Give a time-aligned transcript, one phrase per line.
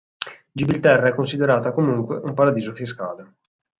[0.51, 3.35] Gibilterra è considerata, comunque, un paradiso fiscale.